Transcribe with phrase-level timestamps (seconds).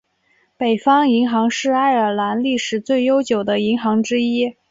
[0.57, 4.55] 北方银行是爱尔兰历史最悠久的银行之一。